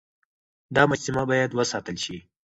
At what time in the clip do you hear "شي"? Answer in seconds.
2.03-2.17